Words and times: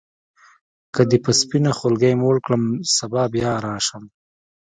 که 0.93 1.01
دي 1.09 1.17
په 1.25 1.31
سپینه 1.39 1.71
خولګۍ 1.77 2.13
موړ 2.21 2.35
کړم 2.45 2.63
سبا 2.97 3.23
بیا 3.33 3.51
راشم. 3.65 4.03